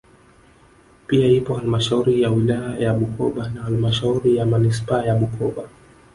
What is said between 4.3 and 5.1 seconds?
ya manispaa